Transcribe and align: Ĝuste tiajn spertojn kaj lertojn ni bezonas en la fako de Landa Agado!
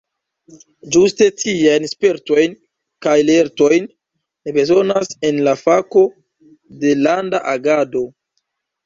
Ĝuste 0.93 1.25
tiajn 1.41 1.83
spertojn 1.91 2.55
kaj 3.07 3.13
lertojn 3.27 3.85
ni 3.85 4.55
bezonas 4.55 5.13
en 5.29 5.37
la 5.49 5.53
fako 5.65 6.03
de 6.85 6.95
Landa 7.03 7.43
Agado! 7.53 8.03